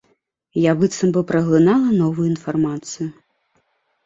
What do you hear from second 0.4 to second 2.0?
Я быццам бы праглынала